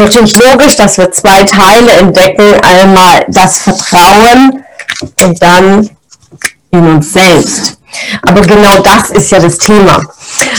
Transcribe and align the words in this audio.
ist 0.00 0.16
natürlich 0.16 0.36
logisch, 0.38 0.76
dass 0.76 0.98
wir 0.98 1.10
zwei 1.12 1.42
Teile 1.44 1.92
entdecken. 1.92 2.54
Einmal 2.62 3.24
das 3.28 3.58
Vertrauen 3.58 4.64
und 5.22 5.42
dann 5.42 5.90
in 6.70 6.86
uns 6.86 7.12
selbst. 7.12 7.78
Aber 8.22 8.40
genau 8.40 8.80
das 8.82 9.10
ist 9.10 9.30
ja 9.30 9.40
das 9.40 9.58
Thema. 9.58 10.00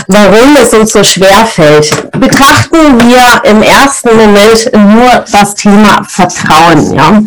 Warum 0.08 0.55
es 0.62 0.73
uns 0.73 0.91
so 0.91 1.03
schwer 1.03 1.45
fällt. 1.45 2.12
Betrachten 2.12 2.99
wir 2.99 3.49
im 3.49 3.62
ersten 3.62 4.16
Moment 4.16 4.71
nur 4.73 5.26
das 5.31 5.55
Thema 5.55 6.04
Vertrauen. 6.07 6.94
Ja? 6.94 7.23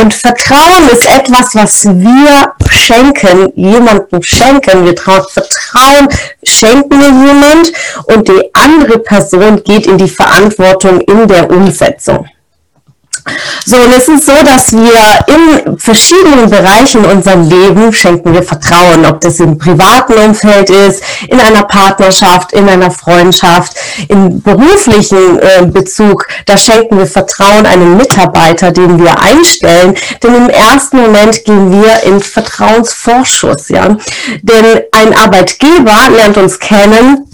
Und 0.00 0.14
Vertrauen 0.14 0.88
ist 0.90 1.08
etwas, 1.08 1.54
was 1.54 1.84
wir 1.84 2.52
schenken, 2.70 3.52
jemandem 3.54 4.22
schenken. 4.22 4.84
Wir 4.84 4.96
trauen 4.96 5.24
Vertrauen, 5.30 6.08
schenken 6.42 7.00
wir 7.00 7.26
jemand 7.26 7.72
und 8.04 8.28
die 8.28 8.50
andere 8.54 8.98
Person 8.98 9.62
geht 9.64 9.86
in 9.86 9.98
die 9.98 10.08
Verantwortung 10.08 11.00
in 11.02 11.28
der 11.28 11.50
Umsetzung. 11.50 12.26
So, 13.64 13.76
und 13.76 13.92
es 13.96 14.08
ist 14.08 14.26
so, 14.26 14.32
dass 14.44 14.72
wir 14.72 15.34
in 15.34 15.78
verschiedenen 15.78 16.50
Bereichen 16.50 17.04
unserem 17.04 17.48
Leben 17.48 17.92
schenken. 17.92 18.32
Wir 18.32 18.42
Vertrauen, 18.42 19.06
ob 19.06 19.20
das 19.20 19.40
im 19.40 19.56
privaten 19.56 20.14
Umfeld 20.14 20.70
ist, 20.70 21.02
in 21.28 21.40
einer 21.40 21.62
Partnerschaft, 21.62 22.52
in 22.52 22.68
einer 22.68 22.90
Freundschaft, 22.90 23.74
im 24.08 24.42
beruflichen 24.42 25.38
äh, 25.38 25.64
Bezug, 25.66 26.26
da 26.46 26.56
schenken 26.56 26.98
wir 26.98 27.06
Vertrauen 27.06 27.66
einem 27.66 27.96
Mitarbeiter, 27.96 28.72
den 28.72 28.98
wir 29.02 29.20
einstellen, 29.20 29.94
denn 30.22 30.34
im 30.34 30.48
ersten 30.50 30.98
Moment 30.98 31.44
gehen 31.44 31.70
wir 31.70 32.02
in 32.02 32.20
Vertrauensvorschuss, 32.20 33.68
ja. 33.68 33.96
Denn 34.42 34.82
ein 34.92 35.16
Arbeitgeber 35.16 36.10
lernt 36.10 36.36
uns 36.36 36.58
kennen, 36.58 37.31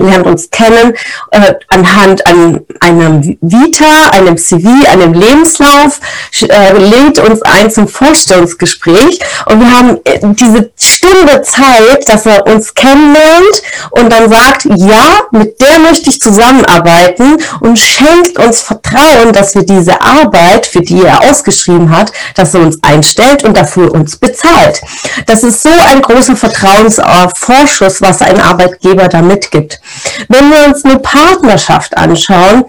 lernt 0.00 0.26
uns 0.26 0.50
kennen 0.50 0.94
äh, 1.30 1.54
anhand 1.68 2.26
an 2.26 2.60
einem 2.80 3.38
Vita, 3.40 4.10
einem 4.12 4.36
CV, 4.36 4.68
einem 4.90 5.12
Lebenslauf, 5.12 6.00
äh, 6.42 6.72
lädt 6.72 7.18
uns 7.18 7.42
ein 7.42 7.70
zum 7.70 7.88
Vorstellungsgespräch. 7.88 9.20
Und 9.46 9.60
wir 9.60 9.70
haben 9.70 9.98
äh, 10.04 10.20
diese 10.22 10.74
Stunde 11.00 11.40
Zeit, 11.40 12.06
dass 12.10 12.26
er 12.26 12.46
uns 12.46 12.74
kennenlernt 12.74 13.62
und 13.90 14.12
dann 14.12 14.28
sagt, 14.28 14.66
ja, 14.66 15.20
mit 15.30 15.58
der 15.58 15.78
möchte 15.78 16.10
ich 16.10 16.20
zusammenarbeiten 16.20 17.38
und 17.60 17.78
schenkt 17.78 18.38
uns 18.38 18.60
Vertrauen, 18.60 19.32
dass 19.32 19.54
wir 19.54 19.62
diese 19.62 20.02
Arbeit, 20.02 20.66
für 20.66 20.82
die 20.82 21.02
er 21.02 21.22
ausgeschrieben 21.22 21.90
hat, 21.90 22.12
dass 22.34 22.52
er 22.52 22.60
uns 22.60 22.78
einstellt 22.82 23.44
und 23.44 23.56
dafür 23.56 23.94
uns 23.94 24.18
bezahlt. 24.18 24.82
Das 25.24 25.42
ist 25.42 25.62
so 25.62 25.70
ein 25.88 26.02
großer 26.02 26.36
Vertrauensvorschuss, 26.36 28.02
was 28.02 28.20
ein 28.20 28.38
Arbeitgeber 28.38 29.08
da 29.08 29.22
mitgibt. 29.22 29.80
Wenn 30.28 30.50
wir 30.50 30.66
uns 30.66 30.84
eine 30.84 30.98
Partnerschaft 30.98 31.96
anschauen, 31.96 32.66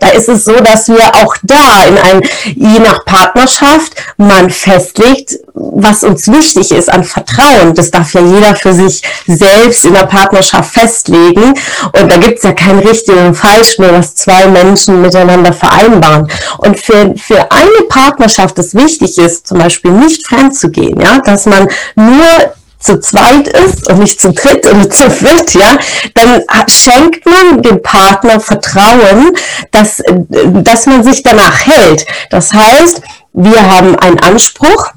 da 0.00 0.08
ist 0.08 0.28
es 0.28 0.44
so, 0.44 0.54
dass 0.60 0.88
wir 0.88 1.14
auch 1.22 1.36
da 1.42 1.84
in 1.86 1.98
ein, 1.98 2.22
je 2.54 2.78
nach 2.80 3.04
Partnerschaft 3.04 3.94
man 4.16 4.50
festlegt, 4.50 5.38
was 5.54 6.02
uns 6.02 6.28
wichtig 6.28 6.70
ist 6.72 6.92
an 6.92 7.04
Vertrauen. 7.04 7.74
Das 7.74 7.90
darf 7.90 8.12
ja 8.14 8.20
jeder 8.20 8.54
für 8.54 8.72
sich 8.72 9.02
selbst 9.26 9.84
in 9.84 9.94
der 9.94 10.06
Partnerschaft 10.06 10.72
festlegen. 10.72 11.54
Und 11.92 12.12
da 12.12 12.16
gibt 12.16 12.38
es 12.38 12.44
ja 12.44 12.52
kein 12.52 12.78
richtig 12.78 13.16
und 13.16 13.34
falsch, 13.34 13.78
nur 13.78 13.92
was 13.92 14.14
zwei 14.14 14.46
Menschen 14.46 15.02
miteinander 15.02 15.52
vereinbaren. 15.52 16.30
Und 16.58 16.78
für, 16.78 17.14
für 17.16 17.50
eine 17.50 17.82
Partnerschaft 17.88 18.58
das 18.58 18.74
wichtig 18.74 19.18
ist, 19.18 19.48
zum 19.48 19.58
Beispiel 19.58 19.90
nicht 19.90 20.26
fremd 20.26 20.56
zu 20.56 20.70
gehen, 20.70 21.00
ja, 21.00 21.18
dass 21.20 21.46
man 21.46 21.68
nur 21.96 22.54
zu 22.78 23.00
zweit 23.00 23.48
ist 23.48 23.88
und 23.90 23.98
nicht 23.98 24.20
zu 24.20 24.32
dritt 24.32 24.66
oder 24.66 24.88
zu 24.88 25.10
viert, 25.10 25.54
ja, 25.54 25.78
dann 26.14 26.42
schenkt 26.68 27.26
man 27.26 27.62
dem 27.62 27.82
Partner 27.82 28.40
Vertrauen, 28.40 29.36
dass, 29.70 30.02
dass 30.28 30.86
man 30.86 31.02
sich 31.02 31.22
danach 31.22 31.66
hält. 31.66 32.06
Das 32.30 32.52
heißt, 32.52 33.02
wir 33.32 33.60
haben 33.70 33.96
einen 33.96 34.18
Anspruch, 34.20 34.92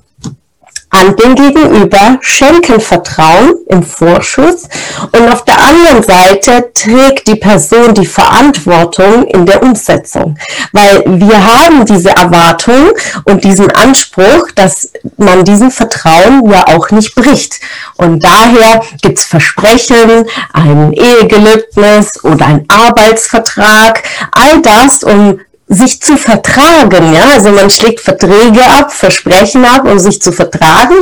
an 0.91 1.15
den 1.15 1.35
Gegenüber 1.35 2.17
schenken 2.19 2.79
Vertrauen 2.81 3.55
im 3.67 3.81
Vorschuss 3.81 4.67
und 5.13 5.31
auf 5.31 5.45
der 5.45 5.57
anderen 5.57 6.03
Seite 6.03 6.71
trägt 6.73 7.27
die 7.27 7.35
Person 7.35 7.93
die 7.93 8.05
Verantwortung 8.05 9.23
in 9.25 9.45
der 9.45 9.63
Umsetzung, 9.63 10.37
weil 10.73 11.03
wir 11.05 11.45
haben 11.45 11.85
diese 11.85 12.15
Erwartung 12.15 12.91
und 13.23 13.43
diesen 13.43 13.71
Anspruch, 13.71 14.51
dass 14.55 14.91
man 15.17 15.45
diesen 15.45 15.71
Vertrauen 15.71 16.49
ja 16.51 16.67
auch 16.67 16.91
nicht 16.91 17.15
bricht. 17.15 17.59
Und 17.95 18.23
daher 18.23 18.81
gibt's 19.01 19.23
Versprechen, 19.23 20.25
ein 20.51 20.91
Ehegelübnis 20.91 22.23
oder 22.23 22.45
ein 22.47 22.65
Arbeitsvertrag, 22.67 24.03
all 24.31 24.61
das, 24.61 25.03
um 25.03 25.39
sich 25.71 26.01
zu 26.01 26.17
vertragen, 26.17 27.13
ja, 27.13 27.29
also 27.33 27.49
man 27.49 27.69
schlägt 27.69 28.01
Verträge 28.01 28.61
ab, 28.77 28.91
Versprechen 28.91 29.63
ab, 29.63 29.85
um 29.85 29.97
sich 29.99 30.21
zu 30.21 30.31
vertragen. 30.33 30.95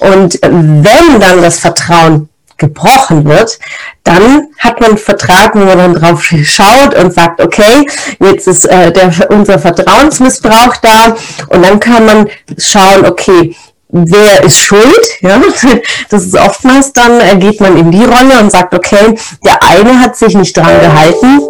Und 0.00 0.38
wenn 0.42 1.20
dann 1.20 1.42
das 1.42 1.60
Vertrauen 1.60 2.28
gebrochen 2.58 3.24
wird, 3.24 3.58
dann 4.02 4.48
hat 4.58 4.80
man 4.80 4.90
einen 4.90 4.98
Vertrag, 4.98 5.54
wo 5.54 5.60
man 5.60 5.78
dann 5.78 5.94
drauf 5.94 6.24
schaut 6.24 6.94
und 6.94 7.14
sagt, 7.14 7.40
okay, 7.40 7.86
jetzt 8.18 8.48
ist 8.48 8.64
äh, 8.64 8.90
der, 8.92 9.12
unser 9.30 9.58
Vertrauensmissbrauch 9.58 10.76
da. 10.82 11.16
Und 11.48 11.62
dann 11.62 11.78
kann 11.78 12.06
man 12.06 12.28
schauen, 12.58 13.06
okay, 13.06 13.54
wer 13.90 14.42
ist 14.42 14.58
schuld? 14.58 15.06
Ja, 15.20 15.40
das 16.10 16.24
ist 16.24 16.36
oftmals 16.36 16.92
dann, 16.92 17.20
äh, 17.20 17.36
geht 17.36 17.60
man 17.60 17.76
in 17.76 17.92
die 17.92 18.04
Rolle 18.04 18.40
und 18.40 18.50
sagt, 18.50 18.74
okay, 18.74 19.16
der 19.44 19.62
eine 19.62 20.00
hat 20.00 20.16
sich 20.16 20.34
nicht 20.34 20.56
dran 20.56 20.80
gehalten, 20.80 21.40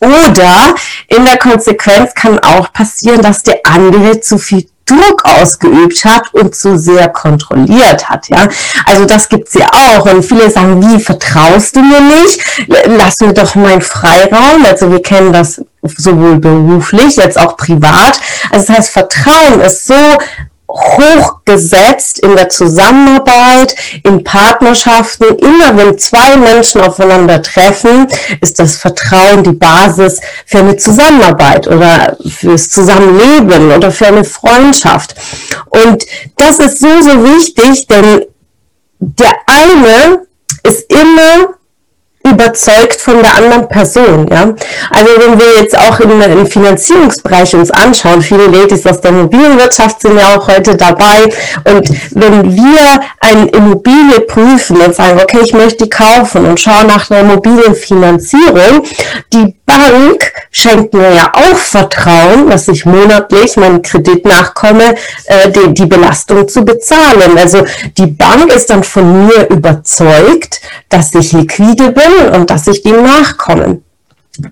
oder 0.00 0.74
in 1.08 1.24
der 1.24 1.38
Konsequenz 1.38 2.14
kann 2.14 2.38
auch 2.38 2.72
passieren, 2.72 3.22
dass 3.22 3.42
der 3.42 3.60
andere 3.64 4.20
zu 4.20 4.38
viel 4.38 4.66
Druck 4.90 5.24
ausgeübt 5.24 6.04
hat 6.04 6.34
und 6.34 6.54
zu 6.54 6.76
sehr 6.76 7.08
kontrolliert 7.08 8.08
hat, 8.08 8.28
ja. 8.28 8.48
Also 8.86 9.04
das 9.04 9.28
gibt's 9.28 9.54
ja 9.54 9.68
auch. 9.72 10.04
Und 10.06 10.24
viele 10.24 10.50
sagen, 10.50 10.82
wie 10.82 11.00
vertraust 11.00 11.76
du 11.76 11.80
mir 11.80 12.00
nicht? 12.00 12.40
Lass 12.86 13.20
mir 13.20 13.32
doch 13.32 13.54
meinen 13.54 13.82
Freiraum. 13.82 14.64
Also 14.66 14.90
wir 14.90 15.00
kennen 15.00 15.32
das 15.32 15.62
sowohl 15.82 16.38
beruflich, 16.38 17.16
jetzt 17.16 17.38
auch 17.38 17.56
privat. 17.56 18.20
Also 18.50 18.66
das 18.66 18.76
heißt, 18.76 18.90
Vertrauen 18.90 19.60
ist 19.60 19.86
so 19.86 19.94
hochgesetzt 20.72 22.18
in 22.20 22.36
der 22.36 22.48
Zusammenarbeit, 22.48 23.74
in 24.04 24.24
Partnerschaften. 24.24 25.24
Immer 25.36 25.76
wenn 25.76 25.98
zwei 25.98 26.36
Menschen 26.36 26.80
aufeinander 26.80 27.42
treffen, 27.42 28.06
ist 28.40 28.58
das 28.58 28.76
Vertrauen 28.76 29.42
die 29.42 29.52
Basis 29.52 30.20
für 30.46 30.58
eine 30.58 30.76
Zusammenarbeit 30.76 31.66
oder 31.66 32.16
fürs 32.28 32.70
Zusammenleben 32.70 33.72
oder 33.72 33.90
für 33.90 34.06
eine 34.06 34.24
Freundschaft. 34.24 35.14
Und 35.66 36.04
das 36.36 36.58
ist 36.58 36.80
so, 36.80 37.00
so 37.02 37.24
wichtig, 37.24 37.86
denn 37.86 38.26
der 38.98 39.32
eine 39.46 40.26
ist 40.62 40.92
immer 40.92 41.54
überzeugt 42.22 43.00
von 43.00 43.22
der 43.22 43.34
anderen 43.34 43.68
Person. 43.68 44.26
Ja? 44.30 44.54
Also 44.90 45.10
wenn 45.18 45.38
wir 45.38 45.62
jetzt 45.62 45.76
auch 45.76 46.00
im, 46.00 46.20
im 46.20 46.46
Finanzierungsbereich 46.46 47.54
uns 47.54 47.70
anschauen, 47.70 48.20
viele 48.20 48.46
Ladies 48.46 48.86
aus 48.86 49.00
der 49.00 49.10
Immobilienwirtschaft 49.10 50.02
sind 50.02 50.18
ja 50.18 50.36
auch 50.36 50.46
heute 50.46 50.76
dabei 50.76 51.24
und 51.64 51.88
wenn 52.14 52.54
wir 52.54 53.00
eine 53.20 53.46
Immobilie 53.48 54.20
prüfen 54.20 54.80
und 54.80 54.94
sagen, 54.94 55.18
okay, 55.22 55.38
ich 55.42 55.54
möchte 55.54 55.84
die 55.84 55.90
kaufen 55.90 56.44
und 56.44 56.60
schauen 56.60 56.88
nach 56.88 57.10
einer 57.10 57.20
Immobilienfinanzierung, 57.20 58.84
die 59.32 59.54
Bank 59.64 60.32
schenkt 60.50 60.92
mir 60.94 61.14
ja 61.14 61.32
auch 61.32 61.56
Vertrauen, 61.56 62.50
dass 62.50 62.68
ich 62.68 62.84
monatlich 62.84 63.56
meinen 63.56 63.82
Kredit 63.82 64.24
nachkomme, 64.24 64.94
äh, 65.26 65.50
die, 65.50 65.74
die 65.74 65.86
Belastung 65.86 66.48
zu 66.48 66.64
bezahlen. 66.64 67.38
Also 67.38 67.64
die 67.96 68.06
Bank 68.06 68.52
ist 68.52 68.68
dann 68.68 68.82
von 68.82 69.26
mir 69.26 69.48
überzeugt, 69.48 70.60
dass 70.88 71.14
ich 71.14 71.32
liquide 71.32 71.92
bin 71.92 72.10
und 72.28 72.50
dass 72.50 72.66
ich 72.66 72.82
dem 72.82 73.02
nachkomme. 73.02 73.80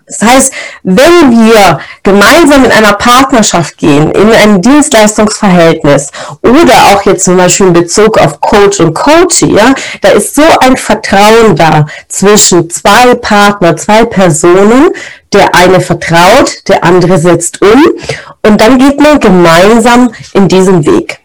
Das 0.07 0.23
heißt, 0.23 0.53
wenn 0.83 1.31
wir 1.31 1.81
gemeinsam 2.03 2.65
in 2.65 2.73
einer 2.73 2.95
Partnerschaft 2.95 3.79
gehen, 3.79 4.11
in 4.11 4.33
ein 4.33 4.61
Dienstleistungsverhältnis 4.61 6.11
oder 6.43 6.75
auch 6.89 7.03
jetzt 7.03 7.25
zum 7.25 7.37
Beispiel 7.37 7.69
in 7.69 7.73
Bezug 7.73 8.19
auf 8.19 8.41
Coach 8.41 8.81
und 8.81 8.95
Coach, 8.95 9.43
ja, 9.43 9.75
da 10.03 10.11
ist 10.11 10.35
so 10.35 10.43
ein 10.61 10.77
Vertrauen 10.77 11.57
da 11.57 11.87
zwischen 12.09 12.69
zwei 12.71 13.15
Partnern, 13.15 13.79
zwei 13.79 14.05
Personen. 14.05 14.91
Der 15.33 15.55
eine 15.55 15.81
vertraut, 15.81 16.67
der 16.69 16.85
andere 16.85 17.19
setzt 17.19 17.61
um 17.61 17.85
und 18.43 18.61
dann 18.61 18.79
geht 18.79 18.99
man 18.99 19.21
gemeinsam 19.21 20.11
in 20.33 20.49
diesen 20.49 20.87
Weg. 20.87 21.21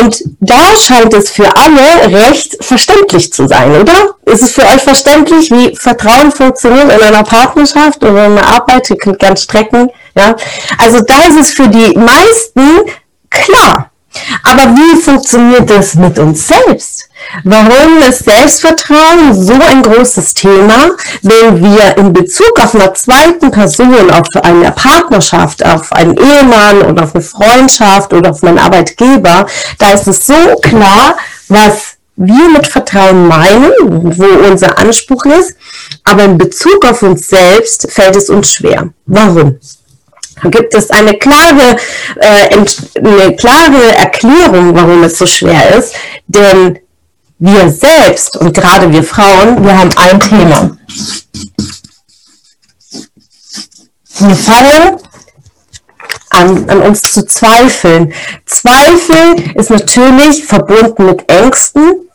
Und 0.00 0.22
da 0.40 0.76
scheint 0.76 1.14
es 1.14 1.30
für 1.30 1.48
alle 1.56 2.12
recht 2.12 2.56
verständlich 2.60 3.32
zu 3.32 3.46
sein, 3.46 3.80
oder? 3.80 4.14
Ist 4.24 4.42
es 4.42 4.52
für 4.52 4.62
euch 4.62 4.82
verständlich, 4.82 5.50
wie 5.50 5.74
Vertrauen 5.76 6.30
funktioniert 6.32 6.92
in 6.92 7.02
einer 7.02 7.22
Partnerschaft 7.22 8.02
oder 8.02 8.26
in 8.26 8.38
einer 8.38 8.46
Arbeit? 8.46 8.90
Ihr 8.90 8.96
könnt 8.96 9.18
gern 9.18 9.36
strecken, 9.36 9.90
ja. 10.16 10.36
Also 10.78 11.00
da 11.00 11.22
ist 11.28 11.40
es 11.40 11.50
für 11.50 11.68
die 11.68 11.96
meisten 11.96 12.90
klar. 13.30 13.90
Aber 14.42 14.62
wie 14.74 15.00
funktioniert 15.00 15.68
das 15.68 15.94
mit 15.94 16.18
uns 16.18 16.48
selbst? 16.48 16.97
Warum 17.44 17.98
ist 18.08 18.24
Selbstvertrauen 18.24 19.34
so 19.34 19.54
ein 19.54 19.82
großes 19.82 20.34
Thema, 20.34 20.90
wenn 21.22 21.62
wir 21.62 21.96
in 21.96 22.12
Bezug 22.12 22.52
auf 22.60 22.74
eine 22.74 22.92
zweiten 22.94 23.50
Person, 23.50 24.10
auf 24.10 24.26
eine 24.42 24.72
Partnerschaft, 24.72 25.64
auf 25.64 25.92
einen 25.92 26.16
Ehemann 26.16 26.82
oder 26.82 27.04
auf 27.04 27.14
eine 27.14 27.22
Freundschaft 27.22 28.12
oder 28.12 28.30
auf 28.30 28.42
meinen 28.42 28.58
Arbeitgeber, 28.58 29.46
da 29.78 29.90
ist 29.92 30.08
es 30.08 30.26
so 30.26 30.56
klar, 30.62 31.16
was 31.48 31.96
wir 32.16 32.48
mit 32.50 32.66
Vertrauen 32.66 33.28
meinen, 33.28 33.72
wo 33.80 34.48
unser 34.50 34.76
Anspruch 34.78 35.24
ist, 35.26 35.56
aber 36.04 36.24
in 36.24 36.36
Bezug 36.36 36.84
auf 36.84 37.02
uns 37.02 37.28
selbst 37.28 37.90
fällt 37.90 38.16
es 38.16 38.28
uns 38.28 38.52
schwer. 38.52 38.88
Warum? 39.06 39.58
gibt 40.44 40.74
es 40.74 40.90
eine 40.90 41.14
klare, 41.14 41.76
äh, 42.16 42.56
eine 42.96 43.34
klare 43.36 43.96
Erklärung, 43.96 44.74
warum 44.74 45.02
es 45.02 45.18
so 45.18 45.26
schwer 45.26 45.76
ist. 45.76 45.94
Denn 46.28 46.78
wir 47.38 47.70
selbst 47.70 48.36
und 48.36 48.52
gerade 48.52 48.92
wir 48.92 49.04
Frauen, 49.04 49.64
wir 49.64 49.78
haben 49.78 49.90
ein 49.96 50.20
Thema. 50.20 50.76
Wir 54.18 54.36
fangen 54.36 54.96
an, 56.30 56.68
an 56.68 56.82
uns 56.82 57.02
zu 57.02 57.24
zweifeln. 57.24 58.12
Zweifel 58.46 59.54
ist 59.54 59.70
natürlich 59.70 60.44
verbunden 60.44 61.06
mit 61.06 61.30
Ängsten, 61.30 62.07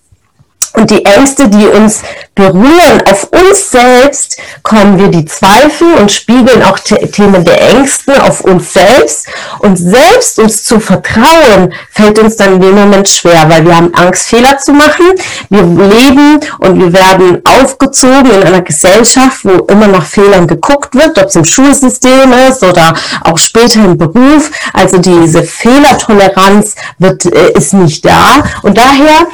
und 0.74 0.90
die 0.90 1.06
Ängste, 1.06 1.48
die 1.50 1.68
uns 1.68 2.02
berühren, 2.36 3.04
auf 3.10 3.28
uns 3.32 3.70
selbst, 3.70 4.38
kommen 4.64 4.98
wir 4.98 5.10
die 5.10 5.26
Zweifel 5.26 5.94
und 6.00 6.12
spiegeln 6.12 6.64
auch 6.64 6.80
Themen 6.80 7.46
der 7.46 7.62
Ängste 7.70 8.24
auf 8.24 8.42
uns 8.42 8.74
selbst. 8.74 9.28
Und 9.60 9.78
selbst 9.78 10.40
uns 10.40 10.64
zu 10.64 10.80
vertrauen, 10.80 11.74
fällt 11.92 12.18
uns 12.18 12.38
dann 12.38 12.54
in 12.54 12.62
dem 12.62 12.76
Moment 12.76 13.08
schwer, 13.08 13.46
weil 13.50 13.66
wir 13.66 13.76
haben 13.76 13.94
Angst, 13.94 14.30
Fehler 14.30 14.58
zu 14.58 14.74
machen. 14.74 15.06
Wir 15.50 15.62
leben 15.62 16.40
und 16.60 16.80
wir 16.80 16.92
werden 16.92 17.42
aufgezogen 17.46 18.32
in 18.32 18.44
einer 18.44 18.62
Gesellschaft, 18.62 19.42
wo 19.44 19.66
immer 19.66 19.88
nach 19.88 20.06
Fehlern 20.06 20.48
geguckt 20.48 20.96
wird, 20.96 21.20
ob 21.20 21.26
es 21.26 21.36
im 21.36 21.46
Schulsystem 21.46 22.34
ist 22.50 22.64
oder 22.64 22.96
auch 23.26 23.38
später 23.38 23.86
im 23.86 23.98
Beruf. 23.98 24.50
Also 24.74 24.98
diese 24.98 25.44
Fehlertoleranz 25.44 26.74
wird, 26.98 27.26
äh, 27.26 27.52
ist 27.52 27.74
nicht 27.74 28.04
da. 28.04 28.44
Und 28.64 28.76
daher 28.78 29.28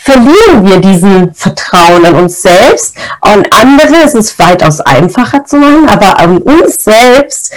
verlieren 0.00 0.66
wir 0.66 0.80
diesen 0.80 1.34
Vertrauen 1.34 2.04
an 2.06 2.14
uns 2.14 2.42
selbst. 2.42 2.96
Und 3.20 3.52
andere 3.52 4.04
ist 4.04 4.14
es 4.14 4.38
weitaus 4.38 4.80
einfacher 4.80 5.44
zu 5.44 5.56
machen, 5.56 5.88
aber 5.88 6.18
an 6.18 6.38
uns 6.38 6.76
selbst 6.80 7.52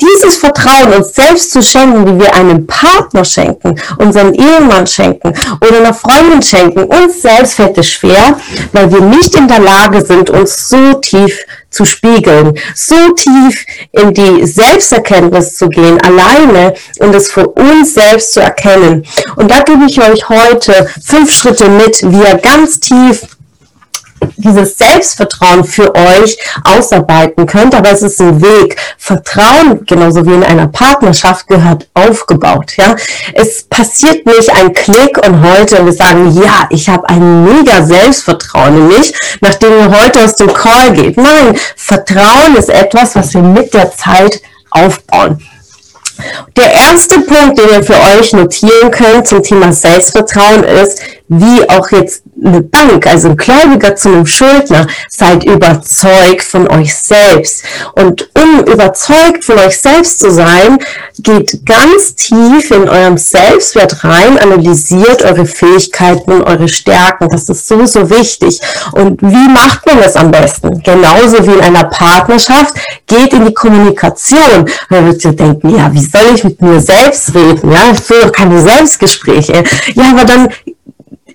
dieses 0.00 0.36
Vertrauen 0.36 0.94
uns 0.94 1.14
selbst 1.14 1.52
zu 1.52 1.62
schenken, 1.62 2.06
wie 2.06 2.20
wir 2.20 2.34
einem 2.34 2.66
Partner 2.66 3.24
schenken, 3.24 3.80
unseren 3.98 4.34
Ehemann 4.34 4.86
schenken 4.86 5.32
oder 5.60 5.78
einer 5.78 5.94
Freundin 5.94 6.42
schenken, 6.42 6.84
uns 6.84 7.22
selbst 7.22 7.54
fällt 7.54 7.78
es 7.78 7.90
schwer, 7.90 8.38
weil 8.72 8.90
wir 8.90 9.00
nicht 9.00 9.34
in 9.34 9.48
der 9.48 9.60
Lage 9.60 10.04
sind, 10.04 10.30
uns 10.30 10.68
so 10.68 10.94
tief 10.94 11.38
zu 11.70 11.84
spiegeln, 11.84 12.58
so 12.74 13.10
tief 13.12 13.66
in 13.92 14.14
die 14.14 14.46
Selbsterkenntnis 14.46 15.56
zu 15.56 15.68
gehen, 15.68 16.00
alleine 16.00 16.74
und 17.00 17.14
es 17.14 17.30
für 17.30 17.48
uns 17.48 17.94
selbst 17.94 18.32
zu 18.32 18.40
erkennen. 18.40 19.04
Und 19.36 19.50
da 19.50 19.60
gebe 19.60 19.84
ich 19.86 20.00
euch 20.00 20.28
heute 20.28 20.88
fünf 21.04 21.32
Schritte 21.32 21.68
mit, 21.68 22.02
wie 22.02 22.28
ihr 22.28 22.38
ganz 22.38 22.80
tief 22.80 23.26
dieses 24.36 24.76
Selbstvertrauen 24.76 25.64
für 25.64 25.94
euch 25.94 26.36
ausarbeiten 26.64 27.46
könnt, 27.46 27.74
aber 27.74 27.90
es 27.90 28.02
ist 28.02 28.20
ein 28.20 28.40
Weg. 28.40 28.76
Vertrauen, 28.98 29.84
genauso 29.86 30.24
wie 30.26 30.34
in 30.34 30.44
einer 30.44 30.68
Partnerschaft, 30.68 31.46
gehört 31.48 31.88
aufgebaut. 31.94 32.76
Ja, 32.76 32.94
es 33.34 33.64
passiert 33.64 34.26
nicht 34.26 34.50
ein 34.50 34.72
Klick 34.72 35.18
und 35.26 35.42
heute 35.42 35.78
und 35.78 35.86
wir 35.86 35.92
sagen, 35.92 36.30
ja, 36.40 36.66
ich 36.70 36.88
habe 36.88 37.08
ein 37.08 37.44
mega 37.44 37.84
Selbstvertrauen 37.84 38.76
in 38.76 38.88
mich, 38.88 39.14
nachdem 39.40 39.70
ihr 39.78 39.90
heute 39.90 40.24
aus 40.24 40.36
dem 40.36 40.52
Call 40.52 40.92
geht. 40.92 41.16
Nein, 41.16 41.56
Vertrauen 41.76 42.56
ist 42.56 42.68
etwas, 42.68 43.14
was 43.16 43.34
wir 43.34 43.42
mit 43.42 43.72
der 43.74 43.92
Zeit 43.96 44.40
aufbauen. 44.70 45.42
Der 46.56 46.72
erste 46.72 47.20
Punkt, 47.20 47.58
den 47.58 47.68
ihr 47.68 47.82
für 47.82 48.00
euch 48.18 48.32
notieren 48.32 48.90
könnt 48.90 49.28
zum 49.28 49.42
Thema 49.42 49.72
Selbstvertrauen 49.72 50.64
ist, 50.64 51.00
wie 51.28 51.68
auch 51.68 51.90
jetzt 51.90 52.22
eine 52.44 52.60
Bank, 52.60 53.06
also 53.06 53.30
ein 53.30 53.36
Gläubiger 53.36 53.96
zu 53.96 54.10
einem 54.10 54.26
Schuldner, 54.26 54.86
seid 55.08 55.44
überzeugt 55.44 56.42
von 56.42 56.68
euch 56.68 56.94
selbst. 56.94 57.64
Und 57.94 58.28
um 58.36 58.64
überzeugt 58.64 59.44
von 59.44 59.58
euch 59.58 59.80
selbst 59.80 60.20
zu 60.20 60.30
sein, 60.30 60.78
geht 61.18 61.64
ganz 61.64 62.14
tief 62.14 62.70
in 62.70 62.88
eurem 62.88 63.18
Selbstwert 63.18 64.04
rein, 64.04 64.38
analysiert 64.38 65.24
eure 65.24 65.46
Fähigkeiten 65.46 66.30
und 66.30 66.42
eure 66.42 66.68
Stärken. 66.68 67.28
Das 67.28 67.48
ist 67.48 67.66
so, 67.66 67.84
so 67.86 68.08
wichtig. 68.10 68.60
Und 68.92 69.20
wie 69.22 69.48
macht 69.48 69.86
man 69.86 69.98
das 69.98 70.14
am 70.14 70.30
besten? 70.30 70.82
Genauso 70.82 71.44
wie 71.46 71.54
in 71.54 71.60
einer 71.60 71.84
Partnerschaft, 71.84 72.74
geht 73.06 73.32
in 73.32 73.46
die 73.46 73.54
Kommunikation. 73.54 74.68
Man 74.90 75.06
wird 75.06 75.20
sich 75.20 75.34
denken, 75.34 75.76
ja, 75.76 75.92
wie 75.92 76.05
soll 76.10 76.34
ich 76.34 76.44
mit 76.44 76.60
mir 76.60 76.80
selbst 76.80 77.34
reden? 77.34 77.72
Ja, 77.72 77.92
ich 77.92 78.00
führe 78.00 78.30
keine 78.30 78.60
Selbstgespräche. 78.60 79.64
Ja, 79.94 80.10
aber 80.10 80.24
dann 80.24 80.48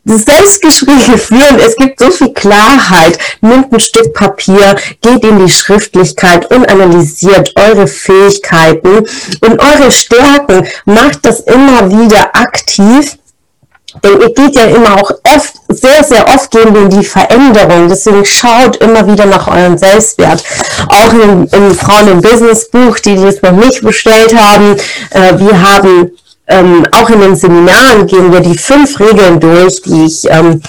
Selbstgespräche 0.04 1.18
führen, 1.18 1.60
es 1.60 1.76
gibt 1.76 2.00
so 2.00 2.10
viel 2.10 2.34
Klarheit. 2.34 3.18
Nimmt 3.42 3.72
ein 3.72 3.80
Stück 3.80 4.14
Papier, 4.14 4.76
geht 5.02 5.24
in 5.24 5.46
die 5.46 5.52
Schriftlichkeit 5.52 6.50
und 6.52 6.68
analysiert 6.68 7.54
eure 7.56 7.88
Fähigkeiten 7.88 9.06
und 9.42 9.62
eure 9.62 9.92
Stärken. 9.92 10.68
Macht 10.86 11.26
das 11.26 11.42
immer 11.42 11.90
wieder 11.90 12.36
aktiv. 12.36 13.18
Denn 14.04 14.22
ihr 14.22 14.34
geht 14.34 14.56
ja 14.56 14.66
immer 14.66 14.96
auch 14.96 15.12
oft, 15.24 15.54
sehr, 15.68 16.04
sehr 16.04 16.28
oft 16.28 16.50
gehen 16.52 16.74
wir 16.74 16.84
in 16.84 16.90
die 16.90 17.06
Veränderung. 17.06 17.90
Deswegen 17.90 18.26
schaut 18.26 18.78
immer 18.78 19.06
wieder 19.08 19.26
nach 19.26 19.48
eurem 19.48 19.78
Selbstwert. 19.78 20.44
Auch 20.90 21.14
im, 21.14 21.48
im 21.52 21.76
Frauen 21.76 22.08
im 22.08 22.22
Business 22.22 22.70
Buch, 22.70 23.00
die 23.00 23.16
das 23.16 23.42
noch 23.42 23.52
nicht 23.52 23.82
bestellt 23.82 24.36
haben, 24.36 24.78
äh, 25.12 25.38
wir 25.38 25.62
haben 25.62 26.12
ähm, 26.48 26.86
auch 26.92 27.10
in 27.10 27.22
den 27.22 27.36
Seminaren 27.36 28.08
gehen 28.08 28.32
wir 28.32 28.42
die 28.42 28.58
fünf 28.58 29.00
Regeln 29.00 29.40
durch, 29.40 29.82
die 29.84 30.06
ich 30.06 30.30
ähm, 30.30 30.62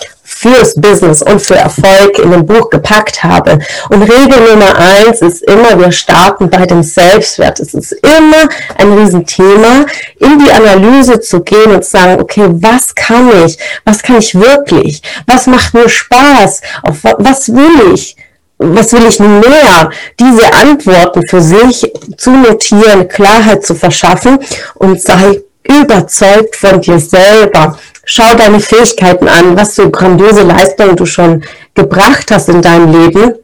fürs 0.43 0.75
Business 0.75 1.23
und 1.23 1.41
für 1.41 1.55
Erfolg 1.55 2.19
in 2.19 2.33
dem 2.33 2.45
Buch 2.45 2.69
gepackt 2.69 3.23
habe. 3.23 3.61
Und 3.91 4.03
Regel 4.03 4.41
Nummer 4.51 4.77
eins 4.77 5.23
ist 5.23 5.43
immer, 5.43 5.79
wir 5.79 5.93
starten 5.93 6.51
bei 6.51 6.67
dem 6.67 6.83
Selbstwert. 6.83 7.61
Es 7.61 7.75
ist 7.75 7.93
immer 7.93 8.49
ein 8.77 8.93
Riesenthema, 8.93 9.87
in 10.19 10.41
die 10.41 10.51
Analyse 10.51 11.21
zu 11.21 11.41
gehen 11.43 11.71
und 11.71 11.85
zu 11.85 11.91
sagen, 11.91 12.21
okay, 12.21 12.47
was 12.49 12.93
kann 12.95 13.31
ich? 13.47 13.57
Was 13.85 14.03
kann 14.03 14.19
ich 14.19 14.35
wirklich? 14.35 15.01
Was 15.27 15.47
macht 15.47 15.75
mir 15.75 15.89
Spaß? 15.89 16.61
Auf 16.83 16.99
was 17.19 17.49
will 17.49 17.95
ich? 17.95 18.17
was 18.65 18.93
will 18.93 19.05
ich 19.09 19.19
mehr? 19.19 19.91
Diese 20.21 20.53
Antworten 20.53 21.27
für 21.29 21.41
sich 21.41 21.91
zu 22.17 22.31
notieren, 22.31 23.09
Klarheit 23.09 23.67
zu 23.67 23.75
verschaffen 23.75 24.39
und 24.75 25.03
sei 25.03 25.43
überzeugt 25.65 26.57
von 26.57 26.81
dir 26.81 26.99
selber. 26.99 27.79
Schau 28.05 28.35
deine 28.35 28.61
Fähigkeiten 28.61 29.29
an, 29.29 29.57
was 29.57 29.75
für 29.75 29.91
grandiose 29.91 30.43
Leistungen 30.43 30.97
du 30.97 31.07
schon 31.07 31.45
gebracht 31.75 32.31
hast 32.31 32.49
in 32.49 32.61
deinem 32.61 32.91
Leben 32.93 33.35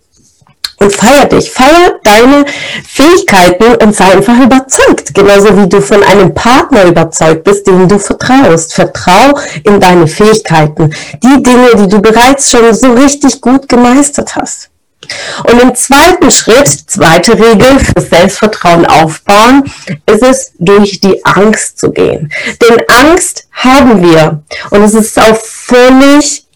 und 0.80 0.92
feier 0.92 1.26
dich. 1.26 1.50
Feier 1.50 1.98
deine 2.04 2.44
Fähigkeiten 2.86 3.76
und 3.82 3.94
sei 3.94 4.12
einfach 4.12 4.38
überzeugt. 4.40 5.14
Genauso 5.14 5.56
wie 5.56 5.68
du 5.68 5.80
von 5.80 6.02
einem 6.02 6.34
Partner 6.34 6.84
überzeugt 6.84 7.44
bist, 7.44 7.66
dem 7.66 7.88
du 7.88 7.98
vertraust. 7.98 8.74
Vertrau 8.74 9.38
in 9.64 9.80
deine 9.80 10.06
Fähigkeiten. 10.06 10.94
Die 11.22 11.42
Dinge, 11.42 11.70
die 11.76 11.88
du 11.88 12.00
bereits 12.00 12.50
schon 12.50 12.72
so 12.74 12.92
richtig 12.92 13.40
gut 13.40 13.68
gemeistert 13.68 14.36
hast. 14.36 14.70
Und 15.44 15.62
im 15.62 15.74
zweiten 15.74 16.30
Schritt, 16.30 16.68
zweite 16.68 17.32
Regel 17.32 17.78
für 17.78 18.00
Selbstvertrauen 18.00 18.84
aufbauen, 18.84 19.70
ist 20.06 20.22
es, 20.22 20.52
durch 20.58 21.00
die 21.00 21.24
Angst 21.24 21.78
zu 21.78 21.90
gehen. 21.90 22.32
Denn 22.60 22.82
Angst 22.88 23.46
haben 23.52 24.02
wir. 24.02 24.42
Und 24.70 24.82
es 24.82 24.94
ist 24.94 25.18
auch 25.18 25.36
völlig 25.36 26.46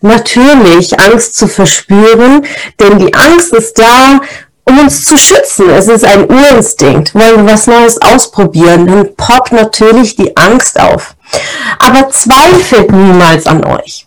natürlich, 0.00 0.98
Angst 0.98 1.36
zu 1.36 1.46
verspüren, 1.46 2.44
denn 2.80 2.98
die 2.98 3.14
Angst 3.14 3.52
ist 3.52 3.78
da, 3.78 4.20
um 4.64 4.78
uns 4.78 5.04
zu 5.04 5.16
schützen. 5.16 5.70
Es 5.70 5.88
ist 5.88 6.04
ein 6.04 6.28
Urinstinkt. 6.28 7.14
Wollen 7.14 7.46
wir 7.46 7.52
was 7.52 7.66
Neues 7.66 8.00
ausprobieren, 8.00 8.86
dann 8.86 9.14
poppt 9.16 9.52
natürlich 9.52 10.16
die 10.16 10.36
Angst 10.36 10.78
auf. 10.78 11.14
Aber 11.78 12.10
zweifelt 12.10 12.90
niemals 12.90 13.46
an 13.46 13.64
euch. 13.64 14.01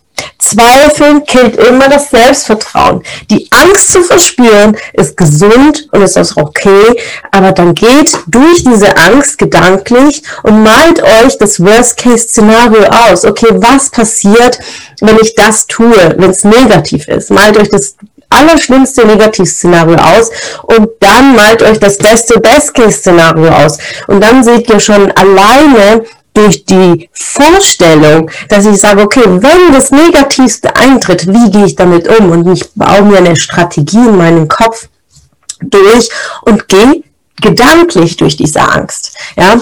Zweifeln 0.56 1.26
killt 1.26 1.58
immer 1.58 1.90
das 1.90 2.10
Selbstvertrauen. 2.10 3.04
Die 3.30 3.48
Angst 3.52 3.92
zu 3.92 4.02
verspüren 4.02 4.78
ist 4.94 5.18
gesund 5.18 5.88
und 5.92 6.02
ist 6.02 6.18
auch 6.18 6.38
okay, 6.38 7.00
aber 7.32 7.52
dann 7.52 7.74
geht 7.74 8.18
durch 8.28 8.64
diese 8.64 8.96
Angst 8.98 9.38
gedanklich 9.38 10.24
und 10.44 10.64
malt 10.64 11.02
euch 11.04 11.38
das 11.38 11.60
Worst-Case-Szenario 11.60 12.86
aus. 12.86 13.26
Okay, 13.26 13.50
was 13.52 13.90
passiert, 13.90 14.60
wenn 15.02 15.18
ich 15.22 15.36
das 15.36 15.68
tue, 15.68 16.16
wenn 16.18 16.30
es 16.30 16.44
negativ 16.44 17.08
ist? 17.08 17.32
Malt 17.32 17.58
euch 17.58 17.70
das 17.70 17.96
allerschlimmste 18.30 19.06
Negativszenario 19.06 19.96
aus 19.96 20.30
und 20.64 20.90
dann 21.00 21.36
malt 21.36 21.62
euch 21.62 21.80
das 21.80 21.98
beste 21.98 22.40
Best-Case-Szenario 22.40 23.50
aus. 23.50 23.78
Und 24.08 24.22
dann 24.22 24.44
seht 24.44 24.70
ihr 24.70 24.80
schon 24.80 25.12
alleine, 25.12 26.06
durch 26.36 26.66
die 26.66 27.10
Vorstellung, 27.12 28.30
dass 28.50 28.66
ich 28.66 28.80
sage, 28.80 29.02
okay, 29.02 29.24
wenn 29.26 29.74
das 29.74 29.92
Negativste 29.92 30.76
eintritt, 30.76 31.28
wie 31.28 31.50
gehe 31.50 31.66
ich 31.66 31.76
damit 31.76 32.08
um? 32.08 32.32
Und 32.32 32.52
ich 32.52 32.72
baue 32.74 33.04
mir 33.04 33.18
eine 33.18 33.36
Strategie 33.36 33.98
in 33.98 34.18
meinen 34.18 34.48
Kopf 34.48 34.88
durch 35.62 36.10
und 36.44 36.68
gehe 36.68 37.04
gedanklich 37.42 38.16
durch 38.16 38.38
diese 38.38 38.62
Angst. 38.62 39.18
Ja? 39.36 39.60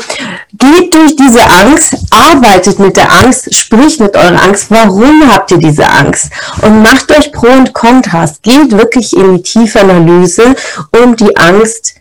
Geht 0.54 0.94
durch 0.94 1.16
diese 1.16 1.44
Angst, 1.44 1.96
arbeitet 2.12 2.80
mit 2.80 2.96
der 2.96 3.12
Angst, 3.12 3.54
spricht 3.54 4.00
mit 4.00 4.16
eurer 4.16 4.42
Angst. 4.44 4.68
Warum 4.70 5.32
habt 5.32 5.52
ihr 5.52 5.58
diese 5.58 5.88
Angst? 5.88 6.30
Und 6.62 6.82
macht 6.82 7.12
euch 7.12 7.32
Pro 7.32 7.48
und 7.48 7.74
Kontrast. 7.74 8.44
Geht 8.44 8.72
wirklich 8.72 9.14
in 9.14 9.38
die 9.38 9.44
tiefe 9.44 9.80
Analyse, 9.80 10.56
um 10.92 11.16
die 11.16 11.36
Angst 11.36 11.96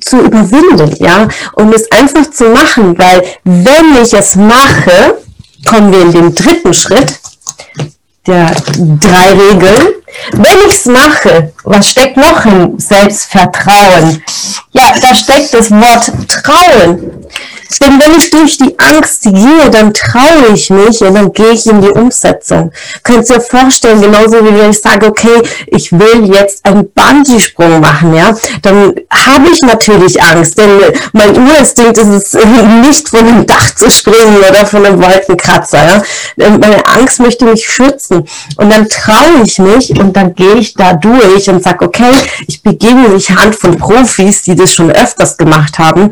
zu 0.00 0.20
überwinden, 0.20 0.96
ja, 0.98 1.28
und 1.54 1.74
es 1.74 1.90
einfach 1.92 2.30
zu 2.30 2.44
machen, 2.50 2.98
weil 2.98 3.22
wenn 3.44 4.02
ich 4.02 4.12
es 4.12 4.36
mache, 4.36 5.18
kommen 5.66 5.92
wir 5.92 6.02
in 6.02 6.12
den 6.12 6.34
dritten 6.34 6.74
Schritt 6.74 7.20
der 8.26 8.54
drei 8.76 9.32
Regeln. 9.32 9.88
Wenn 10.32 10.58
ich 10.68 10.74
es 10.74 10.86
mache, 10.86 11.52
was 11.64 11.90
steckt 11.90 12.16
noch 12.16 12.44
im 12.44 12.78
Selbstvertrauen? 12.78 14.22
Ja, 14.72 14.92
da 15.00 15.14
steckt 15.14 15.54
das 15.54 15.70
Wort 15.70 16.12
Trauen. 16.28 17.26
Denn 17.80 18.00
wenn 18.00 18.18
ich 18.18 18.30
durch 18.30 18.58
die 18.58 18.74
Angst 18.78 19.22
gehe, 19.22 19.70
dann 19.70 19.92
traue 19.92 20.54
ich 20.54 20.70
mich 20.70 21.00
und 21.00 21.14
dann 21.14 21.32
gehe 21.32 21.52
ich 21.52 21.66
in 21.66 21.80
die 21.80 21.88
Umsetzung. 21.88 22.72
Könnt 23.02 23.28
ihr 23.30 23.40
vorstellen, 23.40 24.00
genauso 24.00 24.44
wie 24.44 24.58
wenn 24.58 24.70
ich 24.70 24.80
sage, 24.80 25.06
okay, 25.06 25.42
ich 25.66 25.92
will 25.92 26.32
jetzt 26.32 26.64
einen 26.64 26.90
Bungee-Sprung 26.92 27.80
machen, 27.80 28.14
ja, 28.14 28.34
dann 28.62 28.94
habe 29.10 29.48
ich 29.52 29.62
natürlich 29.62 30.22
Angst, 30.22 30.58
denn 30.58 30.70
mein 31.12 31.36
Urinstinkt 31.36 31.98
ist 31.98 32.08
es 32.08 32.32
nicht 32.86 33.08
von 33.08 33.20
einem 33.20 33.46
Dach 33.46 33.74
zu 33.74 33.90
springen 33.90 34.38
oder 34.38 34.66
von 34.66 34.84
einem 34.84 35.02
Wolkenkratzer, 35.02 35.78
ja. 35.84 36.02
Meine 36.36 36.86
Angst 36.86 37.20
möchte 37.20 37.44
mich 37.44 37.66
schützen 37.66 38.24
und 38.56 38.72
dann 38.72 38.88
traue 38.88 39.42
ich 39.44 39.58
mich 39.58 39.90
und 39.98 40.16
dann 40.16 40.34
gehe 40.34 40.54
ich 40.54 40.74
da 40.74 40.94
durch 40.94 41.48
und 41.48 41.62
sage, 41.62 41.84
okay, 41.84 42.12
ich 42.46 42.62
begebe 42.62 43.08
mich 43.08 43.30
Hand 43.30 43.54
von 43.54 43.78
Profis, 43.78 44.42
die 44.42 44.54
das 44.54 44.72
schon 44.72 44.90
öfters 44.90 45.36
gemacht 45.36 45.78
haben 45.78 46.10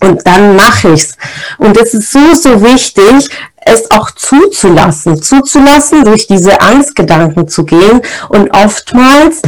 und 0.00 0.26
dann 0.26 0.56
mache 0.56 0.92
ich's. 0.92 1.16
Und 1.58 1.76
es 1.76 1.94
ist 1.94 2.12
so, 2.12 2.34
so 2.34 2.62
wichtig, 2.62 3.28
es 3.62 3.90
auch 3.90 4.10
zuzulassen, 4.12 5.22
zuzulassen, 5.22 6.04
durch 6.04 6.26
diese 6.26 6.60
Angstgedanken 6.60 7.46
zu 7.48 7.64
gehen. 7.64 8.00
Und 8.28 8.50
oftmals 8.54 9.42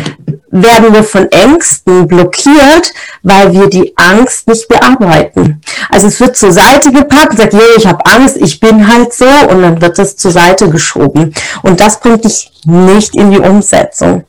werden 0.51 0.93
wir 0.93 1.03
von 1.03 1.31
Ängsten 1.33 2.07
blockiert, 2.07 2.93
weil 3.23 3.53
wir 3.55 3.69
die 3.69 3.95
Angst 3.97 4.49
nicht 4.49 4.69
bearbeiten. 4.69 5.63
Also 5.91 6.09
es 6.09 6.21
wird 6.21 6.37
zur 6.37 6.53
Seite 6.53 6.93
gepackt, 6.93 7.39
sagt, 7.39 7.55
yeah, 7.55 7.63
ich 7.77 7.87
habe 7.87 8.05
Angst, 8.05 8.37
ich 8.37 8.61
bin 8.61 8.87
halt 8.87 9.13
so, 9.15 9.25
und 9.25 9.63
dann 9.63 9.81
wird 9.81 9.99
es 9.99 10.17
zur 10.17 10.31
Seite 10.31 10.69
geschoben. 10.69 11.33
Und 11.63 11.81
das 11.81 11.99
bringt 11.99 12.25
dich 12.25 12.53
nicht 12.65 13.17
in 13.17 13.31
die 13.31 13.41
Umsetzung. 13.41 14.25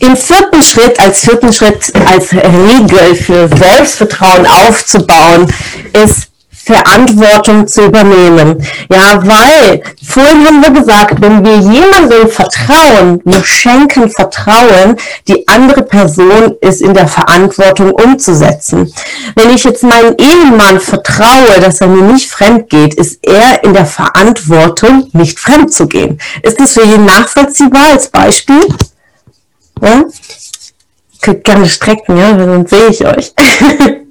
Im 0.00 0.16
vierten 0.16 0.62
Schritt, 0.62 0.98
als 1.00 1.20
vierten 1.20 1.52
Schritt, 1.52 1.92
als 2.06 2.32
Regel 2.32 3.14
für 3.14 3.48
Selbstvertrauen 3.48 4.46
aufzubauen, 4.46 5.52
ist 6.04 6.28
Verantwortung 6.64 7.66
zu 7.66 7.84
übernehmen. 7.84 8.66
Ja, 8.90 9.20
weil 9.22 9.82
vorhin 10.02 10.46
haben 10.46 10.62
wir 10.62 10.70
gesagt, 10.70 11.20
wenn 11.20 11.44
wir 11.44 11.58
jemandem 11.58 12.28
vertrauen, 12.28 13.20
wir 13.24 13.44
schenken 13.44 14.10
Vertrauen, 14.10 14.96
die 15.28 15.46
andere 15.46 15.82
Person 15.82 16.54
ist 16.62 16.80
in 16.80 16.94
der 16.94 17.06
Verantwortung 17.06 17.90
umzusetzen. 17.90 18.92
Wenn 19.34 19.50
ich 19.50 19.64
jetzt 19.64 19.82
meinem 19.82 20.14
Ehemann 20.16 20.80
vertraue, 20.80 21.60
dass 21.60 21.82
er 21.82 21.88
mir 21.88 22.12
nicht 22.12 22.30
fremd 22.30 22.70
geht, 22.70 22.94
ist 22.94 23.18
er 23.22 23.62
in 23.62 23.74
der 23.74 23.86
Verantwortung, 23.86 25.10
nicht 25.12 25.38
fremd 25.38 25.72
zu 25.72 25.86
gehen. 25.86 26.18
Ist 26.42 26.58
das 26.58 26.72
für 26.72 26.84
jeden 26.84 27.04
nachvollziehbar 27.04 27.92
als 27.92 28.08
Beispiel? 28.08 28.62
Ja? 29.82 30.04
Könnt 31.20 31.44
gerne 31.44 31.68
strecken, 31.68 32.16
ja, 32.16 32.36
sonst 32.36 32.70
sehe 32.70 32.88
ich 32.88 33.06
euch. 33.06 33.32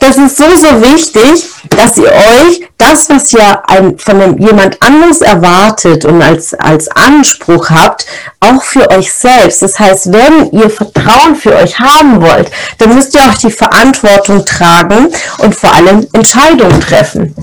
das 0.00 0.16
ist 0.16 0.36
so, 0.36 0.44
so 0.56 0.82
wichtig, 0.82 1.44
dass 1.68 1.96
ihr 1.96 2.12
euch 2.12 2.66
das, 2.78 3.08
was 3.08 3.32
ihr 3.32 3.68
ein, 3.68 3.98
von 3.98 4.20
einem, 4.20 4.38
jemand 4.38 4.80
anderes 4.82 5.20
erwartet 5.20 6.04
und 6.04 6.22
als, 6.22 6.54
als 6.54 6.88
Anspruch 6.88 7.70
habt, 7.70 8.06
auch 8.40 8.62
für 8.62 8.90
euch 8.90 9.12
selbst. 9.12 9.62
Das 9.62 9.78
heißt, 9.78 10.12
wenn 10.12 10.50
ihr 10.52 10.70
Vertrauen 10.70 11.36
für 11.36 11.54
euch 11.56 11.78
haben 11.78 12.20
wollt, 12.20 12.50
dann 12.78 12.94
müsst 12.94 13.14
ihr 13.14 13.22
auch 13.22 13.34
die 13.34 13.50
Verantwortung 13.50 14.44
tragen 14.44 15.08
und 15.38 15.54
vor 15.54 15.72
allem 15.72 16.06
Entscheidungen 16.12 16.80
treffen. 16.80 17.34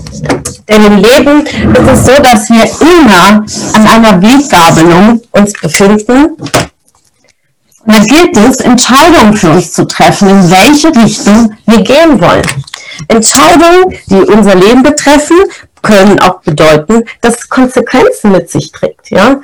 Denn 0.68 0.84
im 0.86 0.96
Leben 0.96 1.46
ist 1.46 1.90
es 1.92 2.06
so, 2.06 2.22
dass 2.22 2.48
wir 2.48 2.64
immer 2.80 3.44
an 3.74 3.86
einer 3.86 4.22
Weggabelung 4.22 5.20
uns 5.32 5.52
befinden 5.52 6.36
da 7.86 7.98
gilt 8.00 8.36
es, 8.36 8.58
Entscheidungen 8.58 9.36
für 9.36 9.50
uns 9.50 9.72
zu 9.72 9.86
treffen, 9.86 10.28
in 10.28 10.50
welche 10.50 10.88
Richtung 10.88 11.54
wir 11.66 11.82
gehen 11.82 12.20
wollen. 12.20 12.64
Entscheidungen, 13.08 13.96
die 14.06 14.16
unser 14.16 14.54
Leben 14.54 14.82
betreffen, 14.82 15.36
können 15.82 16.18
auch 16.20 16.40
bedeuten, 16.40 17.04
dass 17.20 17.34
es 17.34 17.48
Konsequenzen 17.48 18.32
mit 18.32 18.50
sich 18.50 18.72
trägt. 18.72 19.10
Ja? 19.10 19.40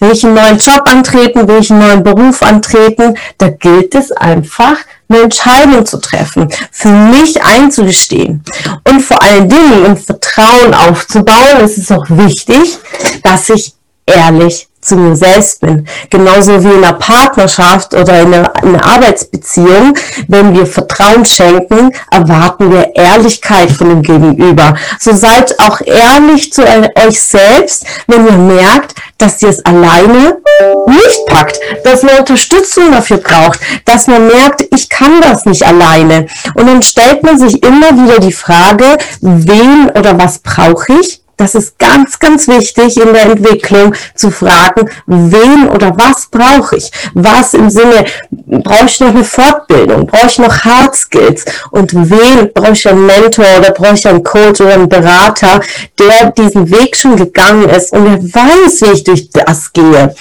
Will 0.00 0.12
ich 0.12 0.24
einen 0.24 0.34
neuen 0.34 0.58
Job 0.58 0.82
antreten, 0.86 1.46
will 1.46 1.58
ich 1.60 1.70
einen 1.70 1.80
neuen 1.80 2.02
Beruf 2.02 2.42
antreten, 2.42 3.16
da 3.38 3.50
gilt 3.50 3.94
es 3.94 4.10
einfach, 4.10 4.76
eine 5.08 5.22
Entscheidung 5.24 5.84
zu 5.84 5.98
treffen, 5.98 6.48
für 6.70 6.88
mich 6.88 7.42
einzugestehen. 7.42 8.42
Und 8.88 9.00
vor 9.00 9.22
allen 9.22 9.48
Dingen, 9.48 9.84
um 9.84 9.96
Vertrauen 9.96 10.72
aufzubauen, 10.72 11.60
ist 11.62 11.76
es 11.76 11.92
auch 11.92 12.06
wichtig, 12.08 12.78
dass 13.22 13.50
ich 13.50 13.74
ehrlich 14.06 14.68
zu 14.84 14.96
mir 14.96 15.16
selbst 15.16 15.60
bin. 15.60 15.86
Genauso 16.10 16.62
wie 16.62 16.68
in 16.68 16.84
einer 16.84 16.92
Partnerschaft 16.94 17.94
oder 17.94 18.20
in 18.20 18.34
einer, 18.34 18.52
in 18.62 18.68
einer, 18.68 18.84
Arbeitsbeziehung. 18.84 19.94
Wenn 20.28 20.54
wir 20.54 20.66
Vertrauen 20.66 21.24
schenken, 21.24 21.90
erwarten 22.10 22.70
wir 22.70 22.94
Ehrlichkeit 22.94 23.70
von 23.70 23.88
dem 23.88 24.02
Gegenüber. 24.02 24.74
So 25.00 25.14
seid 25.14 25.58
auch 25.60 25.80
ehrlich 25.80 26.52
zu 26.52 26.62
euch 26.62 27.22
selbst, 27.22 27.86
wenn 28.06 28.26
ihr 28.26 28.32
merkt, 28.32 28.94
dass 29.18 29.40
ihr 29.42 29.48
es 29.48 29.64
alleine 29.64 30.38
nicht 30.86 31.26
packt, 31.26 31.58
dass 31.84 32.02
man 32.02 32.18
Unterstützung 32.18 32.92
dafür 32.92 33.18
braucht, 33.18 33.58
dass 33.84 34.06
man 34.06 34.26
merkt, 34.26 34.64
ich 34.74 34.88
kann 34.88 35.20
das 35.22 35.46
nicht 35.46 35.66
alleine. 35.66 36.26
Und 36.54 36.66
dann 36.66 36.82
stellt 36.82 37.22
man 37.22 37.38
sich 37.38 37.62
immer 37.62 37.90
wieder 37.92 38.18
die 38.18 38.32
Frage, 38.32 38.98
wen 39.20 39.90
oder 39.90 40.18
was 40.18 40.38
brauche 40.38 40.92
ich? 41.00 41.23
Das 41.36 41.54
ist 41.54 41.78
ganz, 41.78 42.18
ganz 42.18 42.46
wichtig 42.46 42.96
in 42.96 43.12
der 43.12 43.22
Entwicklung 43.22 43.94
zu 44.14 44.30
fragen, 44.30 44.88
wen 45.06 45.68
oder 45.68 45.92
was 45.96 46.26
brauche 46.30 46.76
ich? 46.76 46.90
Was 47.14 47.54
im 47.54 47.70
Sinne, 47.70 48.04
brauche 48.30 48.86
ich 48.86 49.00
noch 49.00 49.08
eine 49.08 49.24
Fortbildung? 49.24 50.06
Brauche 50.06 50.26
ich 50.28 50.38
noch 50.38 50.64
Hard 50.64 50.94
Skills? 50.94 51.44
Und 51.70 51.92
wen 51.94 52.52
brauche 52.52 52.72
ich 52.72 52.88
einen 52.88 53.06
Mentor 53.06 53.46
oder 53.58 53.72
brauche 53.72 53.94
ich 53.94 54.06
einen 54.06 54.22
Coach 54.22 54.60
oder 54.60 54.74
einen 54.74 54.88
Berater, 54.88 55.60
der 55.98 56.30
diesen 56.30 56.70
Weg 56.70 56.96
schon 56.96 57.16
gegangen 57.16 57.68
ist 57.68 57.92
und 57.92 58.04
der 58.04 58.22
weiß, 58.22 58.82
wie 58.82 58.92
ich 58.92 59.04
durch 59.04 59.30
das 59.30 59.72
gehe? 59.72 60.14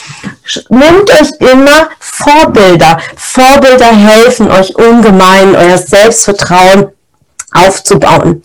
Nehmt 0.69 1.09
euch 1.11 1.31
immer 1.39 1.89
Vorbilder. 1.99 2.99
Vorbilder 3.15 3.87
helfen 3.87 4.49
euch 4.49 4.75
ungemein, 4.75 5.55
euer 5.55 5.77
Selbstvertrauen 5.77 6.87
aufzubauen. 7.53 8.43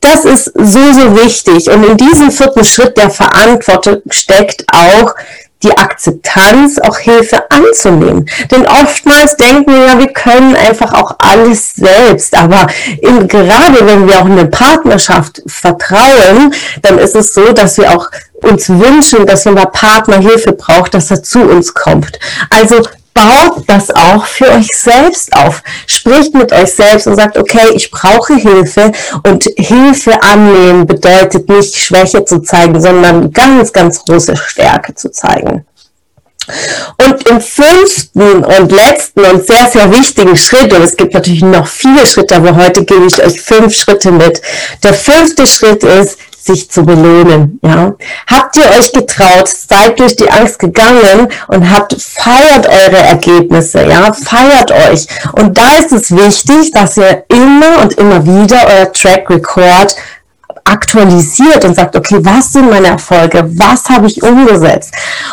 Das 0.00 0.24
ist 0.24 0.44
so, 0.54 0.92
so 0.92 1.16
wichtig. 1.16 1.70
Und 1.70 1.84
in 1.84 1.96
diesem 1.96 2.30
vierten 2.30 2.64
Schritt 2.64 2.96
der 2.96 3.10
Verantwortung 3.10 4.02
steckt 4.10 4.64
auch 4.72 5.14
die 5.62 5.76
Akzeptanz, 5.76 6.78
auch 6.78 6.98
Hilfe 6.98 7.44
anzunehmen. 7.50 8.26
Denn 8.50 8.66
oftmals 8.66 9.36
denken 9.36 9.72
wir 9.72 9.86
ja, 9.86 9.98
wir 9.98 10.12
können 10.12 10.56
einfach 10.56 10.92
auch 10.92 11.16
alles 11.18 11.74
selbst. 11.74 12.36
Aber 12.36 12.66
in, 13.00 13.28
gerade 13.28 13.86
wenn 13.86 14.08
wir 14.08 14.20
auch 14.20 14.26
in 14.26 14.32
eine 14.32 14.46
Partnerschaft 14.46 15.42
vertrauen, 15.46 16.52
dann 16.82 16.98
ist 16.98 17.14
es 17.14 17.32
so, 17.32 17.52
dass 17.52 17.78
wir 17.78 17.92
auch 17.92 18.10
uns 18.42 18.68
wünschen, 18.68 19.24
dass 19.24 19.46
wenn 19.46 19.56
der 19.56 19.66
Partner 19.66 20.18
Hilfe 20.18 20.52
braucht, 20.52 20.94
dass 20.94 21.10
er 21.10 21.22
zu 21.22 21.40
uns 21.40 21.72
kommt. 21.72 22.18
Also 22.50 22.82
baut 23.14 23.64
das 23.66 23.90
auch 23.90 24.24
für 24.26 24.50
euch 24.50 24.68
selbst 24.72 25.32
auf. 25.34 25.62
Spricht 25.86 26.34
mit 26.34 26.52
euch 26.52 26.72
selbst 26.72 27.06
und 27.06 27.16
sagt, 27.16 27.36
okay, 27.36 27.68
ich 27.74 27.90
brauche 27.90 28.34
Hilfe 28.34 28.92
und 29.24 29.44
Hilfe 29.56 30.22
annehmen 30.22 30.86
bedeutet 30.86 31.48
nicht 31.48 31.76
Schwäche 31.76 32.24
zu 32.24 32.40
zeigen, 32.40 32.80
sondern 32.80 33.32
ganz, 33.32 33.72
ganz 33.72 34.04
große 34.04 34.36
Stärke 34.36 34.94
zu 34.94 35.10
zeigen. 35.10 35.64
Und 37.06 37.28
im 37.28 37.40
fünften 37.40 38.44
und 38.44 38.72
letzten 38.72 39.20
und 39.20 39.46
sehr, 39.46 39.68
sehr 39.68 39.90
wichtigen 39.92 40.36
Schritt, 40.36 40.72
und 40.72 40.82
es 40.82 40.96
gibt 40.96 41.14
natürlich 41.14 41.42
noch 41.42 41.66
vier 41.66 42.04
Schritte, 42.04 42.36
aber 42.36 42.56
heute 42.56 42.84
gebe 42.84 43.06
ich 43.06 43.22
euch 43.22 43.40
fünf 43.40 43.74
Schritte 43.74 44.10
mit. 44.10 44.42
Der 44.82 44.92
fünfte 44.92 45.46
Schritt 45.46 45.84
ist, 45.84 46.18
sich 46.44 46.70
zu 46.70 46.84
belohnen, 46.84 47.60
ja. 47.62 47.94
Habt 48.26 48.56
ihr 48.56 48.68
euch 48.78 48.92
getraut, 48.92 49.48
seid 49.48 49.98
durch 49.98 50.16
die 50.16 50.30
Angst 50.30 50.58
gegangen 50.58 51.28
und 51.48 51.70
habt, 51.70 51.94
feiert 52.00 52.66
eure 52.66 53.02
Ergebnisse, 53.02 53.84
ja, 53.86 54.12
feiert 54.12 54.70
euch. 54.70 55.06
Und 55.32 55.56
da 55.56 55.78
ist 55.78 55.92
es 55.92 56.10
wichtig, 56.10 56.72
dass 56.72 56.96
ihr 56.96 57.24
immer 57.28 57.82
und 57.82 57.94
immer 57.94 58.24
wieder 58.24 58.66
euer 58.68 58.92
Track 58.92 59.30
Record 59.30 59.94
aktualisiert 60.64 61.64
und 61.64 61.74
sagt, 61.74 61.96
okay, 61.96 62.18
was 62.20 62.52
sind 62.52 62.70
meine 62.70 62.88
Erfolge? 62.88 63.44
Was 63.56 63.88
habe 63.88 64.06
ich 64.06 64.22
umgesetzt? 64.22 64.92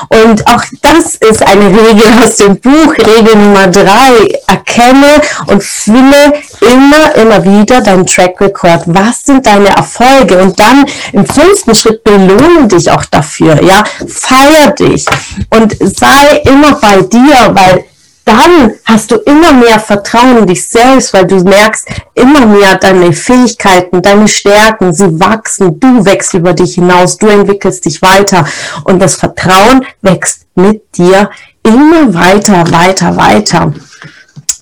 Und 0.09 0.45
auch 0.48 0.63
das 0.81 1.15
ist 1.15 1.41
eine 1.48 1.67
Regel 1.67 2.05
aus 2.24 2.38
dem 2.38 2.59
Buch, 2.59 2.93
Regel 2.98 3.36
Nummer 3.36 3.67
drei. 3.67 4.39
Erkenne 4.48 5.21
und 5.48 5.63
fülle 5.63 6.33
immer, 6.62 7.15
immer 7.15 7.43
wieder 7.43 7.81
deinen 7.81 8.05
Track 8.05 8.39
Record. 8.41 8.83
Was 8.88 9.24
sind 9.24 9.45
deine 9.45 9.69
Erfolge? 9.69 10.41
Und 10.41 10.59
dann 10.59 10.86
im 11.13 11.25
fünften 11.25 11.75
Schritt 11.75 12.03
belohne 12.03 12.67
dich 12.67 12.89
auch 12.91 13.05
dafür, 13.05 13.62
ja. 13.63 13.83
Feier 14.07 14.71
dich 14.71 15.05
und 15.50 15.75
sei 15.79 16.41
immer 16.45 16.75
bei 16.75 17.01
dir, 17.01 17.51
weil 17.53 17.86
dann 18.29 18.74
hast 18.86 19.09
du 19.09 19.15
immer 19.15 19.53
mehr 19.53 19.79
Vertrauen 19.79 20.38
in 20.38 20.45
dich 20.45 20.67
selbst, 20.67 21.13
weil 21.13 21.25
du 21.25 21.38
merkst 21.38 21.88
immer 22.13 22.45
mehr 22.45 22.75
deine 22.75 23.12
Fähigkeiten, 23.12 24.03
deine 24.03 24.27
Stärken, 24.27 24.93
sie 24.93 25.19
wachsen, 25.19 25.79
du 25.79 26.05
wächst 26.05 26.36
über 26.36 26.53
dich 26.53 26.75
hinaus, 26.75 27.17
du 27.17 27.27
entwickelst 27.27 27.86
dich 27.86 28.01
weiter 28.03 28.45
und 28.83 29.01
das 29.01 29.15
Vertrauen 29.15 29.83
wächst 30.03 30.45
mit 30.53 30.95
dir 30.95 31.31
immer 31.63 32.13
weiter, 32.13 32.71
weiter, 32.71 33.17
weiter. 33.17 33.74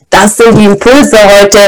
Das 0.09 0.37
sind 0.37 0.57
die 0.57 0.65
Impulse 0.65 1.17
heute 1.39 1.59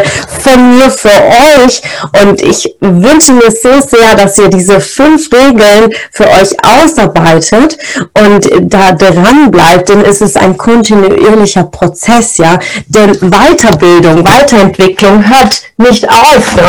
von 0.44 0.78
mir 0.78 0.90
für 0.90 1.10
euch. 1.10 1.82
Und 2.22 2.42
ich 2.42 2.74
wünsche 2.80 3.34
mir 3.34 3.52
so 3.52 3.82
sehr, 3.82 4.16
dass 4.16 4.38
ihr 4.38 4.48
diese 4.48 4.80
fünf 4.80 5.30
Regeln 5.32 5.94
für 6.12 6.28
euch 6.28 6.56
ausarbeitet 6.64 7.78
und 8.14 8.50
da 8.62 8.94
dran 8.94 9.52
bleibt, 9.52 9.90
denn 9.90 10.04
es 10.04 10.22
ist 10.22 10.38
ein 10.38 10.58
kontinuierlicher 10.58 11.66
Prozess, 11.66 12.38
ja. 12.38 12.60
Denn 12.88 13.14
Weiterbildung, 13.20 14.26
Weiterentwicklung 14.26 15.28
hört 15.28 15.62
nicht 15.78 16.10
auf. 16.10 16.56
Ne? 16.56 16.64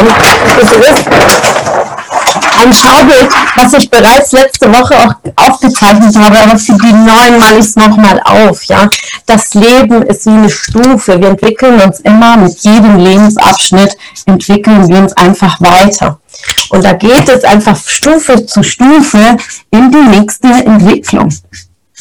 Es 0.60 0.72
ist 0.72 1.04
ein 2.62 2.72
Schaubild, 2.72 3.28
was 3.56 3.72
ich 3.74 3.90
bereits 3.90 4.32
letzte 4.32 4.70
Woche 4.72 4.94
auch 4.96 5.14
aufgezeichnet 5.36 6.16
habe, 6.16 6.38
aber 6.38 6.58
für 6.58 6.74
die 6.74 6.92
neuen 6.92 7.38
male 7.38 7.58
ich 7.58 7.66
es 7.66 7.76
nochmal 7.76 8.20
auf. 8.24 8.64
Ja? 8.64 8.88
Das 9.26 9.54
Leben 9.54 10.02
ist 10.02 10.26
wie 10.26 10.30
eine 10.30 10.50
Stufe. 10.50 11.20
Wir 11.20 11.28
entwickeln 11.28 11.80
uns 11.80 12.00
immer 12.00 12.36
mit 12.36 12.58
jedem 12.60 12.98
Lebensabschnitt, 12.98 13.96
entwickeln 14.26 14.88
wir 14.88 14.98
uns 14.98 15.12
einfach 15.14 15.60
weiter. 15.60 16.18
Und 16.70 16.84
da 16.84 16.92
geht 16.92 17.28
es 17.28 17.44
einfach 17.44 17.76
Stufe 17.76 18.46
zu 18.46 18.62
Stufe 18.62 19.36
in 19.70 19.90
die 19.90 20.18
nächste 20.18 20.48
Entwicklung. 20.48 21.30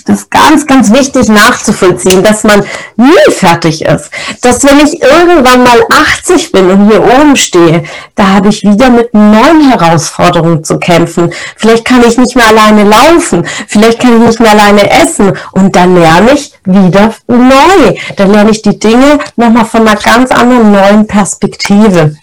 Das 0.09 0.21
ist 0.21 0.31
ganz, 0.31 0.65
ganz 0.65 0.91
wichtig 0.91 1.27
nachzuvollziehen, 1.27 2.23
dass 2.23 2.43
man 2.43 2.63
nie 2.95 3.31
fertig 3.31 3.85
ist. 3.85 4.09
Dass 4.41 4.63
wenn 4.63 4.79
ich 4.79 4.99
irgendwann 5.03 5.61
mal 5.61 5.85
80 6.17 6.51
bin 6.51 6.67
und 6.71 6.89
hier 6.89 7.03
oben 7.03 7.35
stehe, 7.35 7.83
da 8.15 8.29
habe 8.29 8.49
ich 8.49 8.63
wieder 8.63 8.89
mit 8.89 9.13
neuen 9.13 9.69
Herausforderungen 9.69 10.63
zu 10.63 10.79
kämpfen. 10.79 11.31
Vielleicht 11.57 11.85
kann 11.85 12.03
ich 12.07 12.17
nicht 12.17 12.35
mehr 12.35 12.47
alleine 12.47 12.85
laufen, 12.85 13.45
vielleicht 13.67 13.99
kann 13.99 14.19
ich 14.19 14.27
nicht 14.29 14.39
mehr 14.39 14.49
alleine 14.49 14.89
essen 14.89 15.37
und 15.51 15.75
dann 15.75 15.93
lerne 15.93 16.31
ich 16.31 16.53
wieder 16.65 17.13
neu. 17.27 17.93
Dann 18.15 18.31
lerne 18.31 18.49
ich 18.49 18.63
die 18.63 18.79
Dinge 18.79 19.19
nochmal 19.35 19.65
von 19.65 19.87
einer 19.87 19.95
ganz 19.95 20.31
anderen 20.31 20.71
neuen 20.71 21.05
Perspektive. 21.05 22.15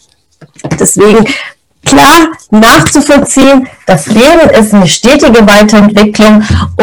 Deswegen 0.76 1.24
klar 1.84 2.32
nachzuvollziehen, 2.50 3.68
das 3.86 4.06
Leben 4.06 4.50
ist 4.58 4.74
eine 4.74 4.88
stetige 4.88 5.46
Weiterentwicklung 5.46 6.42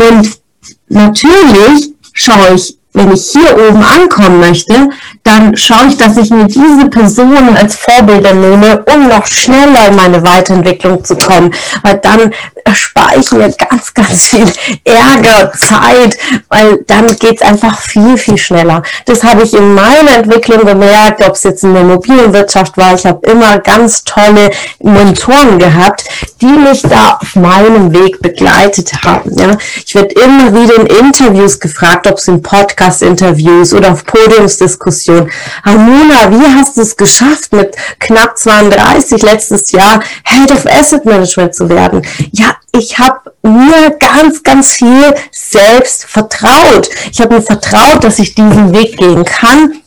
und 0.09 0.42
natürlich 0.87 1.93
schaue 2.13 2.55
ich, 2.55 2.77
wenn 2.93 3.11
ich 3.11 3.31
hier 3.31 3.57
oben 3.67 3.83
ankommen 3.83 4.39
möchte, 4.39 4.89
dann 5.23 5.55
schaue 5.57 5.87
ich, 5.89 5.97
dass 5.97 6.17
ich 6.17 6.29
mir 6.29 6.45
diese 6.45 6.87
Personen 6.89 7.57
als 7.57 7.75
Vorbilder 7.75 8.33
nehme, 8.33 8.83
um 8.93 9.07
noch 9.07 9.25
schneller 9.25 9.87
in 9.89 9.95
meine 9.95 10.23
Weiterentwicklung 10.23 11.03
zu 11.03 11.15
kommen. 11.15 11.53
Weil 11.81 11.97
dann 11.97 12.33
erspare 12.65 13.19
ich 13.19 13.31
mir 13.31 13.51
ganz, 13.51 13.93
ganz 13.93 14.27
viel 14.27 14.45
Ärger, 14.83 15.51
Zeit, 15.53 16.17
weil 16.49 16.83
dann 16.87 17.07
geht 17.17 17.35
es 17.35 17.41
einfach 17.41 17.79
viel, 17.79 18.17
viel 18.17 18.37
schneller. 18.37 18.83
Das 19.05 19.23
habe 19.23 19.43
ich 19.43 19.53
in 19.53 19.73
meiner 19.73 20.17
Entwicklung 20.17 20.65
gemerkt, 20.65 21.23
ob 21.25 21.35
es 21.35 21.43
jetzt 21.43 21.63
in 21.63 21.73
der 21.73 21.83
Immobilienwirtschaft 21.83 22.77
war. 22.77 22.93
Ich 22.93 23.05
habe 23.05 23.25
immer 23.29 23.59
ganz 23.59 24.03
tolle 24.03 24.51
Mentoren 24.81 25.59
gehabt, 25.59 26.05
die 26.41 26.45
mich 26.45 26.81
da 26.83 27.17
auf 27.21 27.35
meinem 27.35 27.93
Weg 27.93 28.21
begleitet 28.21 28.91
haben. 29.03 29.31
Ja. 29.37 29.57
Ich 29.85 29.95
werde 29.95 30.13
immer 30.15 30.53
wieder 30.53 30.75
in 30.75 30.85
Interviews 30.85 31.59
gefragt, 31.59 32.07
ob 32.07 32.17
es 32.17 32.27
in 32.27 32.41
Podcast-Interviews 32.83 33.73
oder 33.73 33.93
auf 33.93 34.05
Podiumsdiskussionen. 34.05 35.31
Hamuna, 35.63 36.29
wie 36.31 36.59
hast 36.59 36.75
du 36.75 36.81
es 36.81 36.97
geschafft, 36.97 37.53
mit 37.53 37.75
knapp 37.99 38.37
32 38.37 39.21
letztes 39.21 39.71
Jahr 39.71 40.03
Head 40.25 40.51
of 40.51 40.65
Asset 40.65 41.05
Management 41.05 41.55
zu 41.55 41.69
werden? 41.69 42.05
Ja, 42.31 42.57
ich 42.73 42.99
habe 42.99 43.31
mir 43.41 43.91
ganz, 43.99 44.43
ganz 44.43 44.73
viel 44.73 45.15
selbst 45.31 46.05
vertraut. 46.05 46.89
Ich 47.11 47.21
habe 47.21 47.35
mir 47.35 47.41
vertraut, 47.41 48.03
dass 48.03 48.19
ich 48.19 48.35
diesen 48.35 48.73
Weg 48.73 48.97
gehen 48.97 49.23
kann 49.23 49.82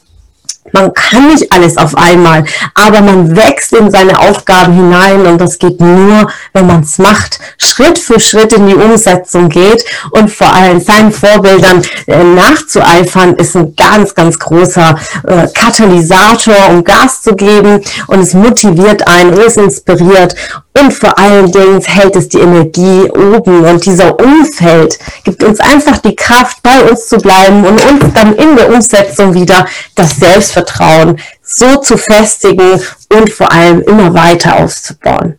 man 0.73 0.93
kann 0.95 1.29
nicht 1.29 1.53
alles 1.53 1.77
auf 1.77 1.97
einmal, 1.97 2.45
aber 2.75 3.01
man 3.01 3.37
wächst 3.37 3.73
in 3.73 3.91
seine 3.91 4.19
Aufgaben 4.19 4.75
hinein 4.75 5.27
und 5.27 5.41
das 5.41 5.59
geht 5.59 5.81
nur, 5.81 6.31
wenn 6.53 6.67
man 6.67 6.81
es 6.81 6.99
macht, 6.99 7.39
Schritt 7.59 7.99
für 7.99 8.21
Schritt 8.21 8.53
in 8.53 8.67
die 8.67 8.75
Umsetzung 8.75 9.49
geht 9.49 9.85
und 10.11 10.31
vor 10.31 10.53
allem 10.53 10.81
seinen 10.81 11.13
Vorbildern 11.13 11.83
äh, 12.07 12.23
nachzueifern, 12.23 13.35
ist 13.35 13.57
ein 13.57 13.75
ganz, 13.77 14.15
ganz 14.15 14.39
großer 14.39 14.97
äh, 15.27 15.49
Katalysator, 15.55 16.71
um 16.71 16.85
Gas 16.85 17.23
zu 17.23 17.35
geben 17.35 17.83
und 18.07 18.21
es 18.21 18.35
motiviert 18.35 19.07
einen, 19.07 19.33
es 19.35 19.57
inspiriert 19.57 20.35
und 20.79 20.93
vor 20.93 21.19
allen 21.19 21.51
Dingen 21.51 21.81
hält 21.81 22.17
es 22.17 22.29
die 22.29 22.41
Energie 22.41 23.11
oben 23.11 23.65
und 23.65 23.85
dieser 23.87 24.19
Umfeld 24.19 24.99
gibt 25.25 25.43
uns 25.43 25.61
einfach 25.61 25.99
die 25.99 26.15
Kraft, 26.15 26.63
bei 26.63 26.83
uns 26.91 27.09
zu 27.09 27.17
bleiben 27.17 27.65
und 27.65 27.81
uns 27.85 28.13
dann 28.15 28.35
in 28.35 28.57
der 28.57 28.73
Umsetzung 28.73 29.33
wieder 29.35 29.67
das 29.95 30.21
Selbstvertrauen 30.57 31.21
so 31.43 31.77
zu 31.81 31.99
festigen 31.99 32.81
und 33.13 33.31
vor 33.31 33.53
allem 33.53 33.83
immer 33.83 34.15
weiter 34.15 34.57
aufzubauen. 34.57 35.39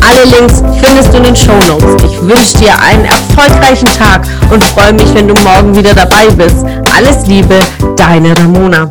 Alle 0.00 0.24
Links 0.24 0.62
findest 0.82 1.12
du 1.12 1.18
in 1.18 1.24
den 1.24 1.36
Show 1.36 1.52
Notes. 1.68 2.04
Ich 2.04 2.20
wünsche 2.22 2.58
dir 2.58 2.72
einen 2.80 3.04
erfolgreichen 3.04 3.88
Tag 3.98 4.26
und 4.50 4.62
freue 4.64 4.92
mich, 4.92 5.12
wenn 5.14 5.28
du 5.28 5.34
morgen 5.42 5.74
wieder 5.74 5.94
dabei 5.94 6.28
bist. 6.30 6.64
Alles 6.96 7.26
Liebe, 7.26 7.58
deine 7.96 8.36
Ramona. 8.36 8.88